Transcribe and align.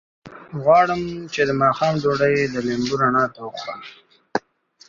غواړم 0.63 1.01
چې 1.33 1.41
د 1.49 1.51
ماښام 1.61 1.93
ډوډۍ 2.01 2.35
د 2.53 2.55
لمبو 2.67 2.95
رڼا 3.01 3.25
ته 3.33 3.39
وخورم. 3.47 3.81